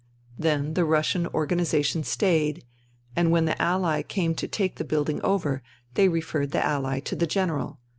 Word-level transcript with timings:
Then 0.35 0.73
the 0.73 0.83
Russian 0.83 1.27
organization 1.27 2.03
stayed, 2.03 2.65
and 3.15 3.29
when 3.29 3.45
the 3.45 3.61
Ally 3.61 4.01
came 4.01 4.33
to 4.33 4.47
take 4.47 4.77
the 4.77 4.83
building 4.83 5.21
over 5.21 5.61
they 5.93 6.09
referred 6.09 6.49
the 6.49 6.65
Ally 6.65 7.01
to 7.01 7.15
the 7.15 7.27
General. 7.27 7.79